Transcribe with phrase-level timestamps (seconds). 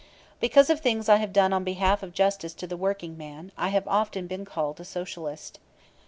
[0.39, 3.87] Because of things I have done on behalf of justice to the workingman, I have
[3.87, 5.59] often been called a Socialist.